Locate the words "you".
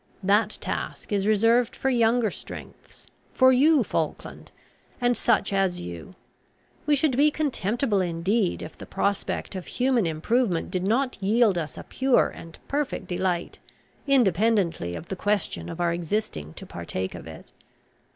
3.51-3.83, 5.79-6.15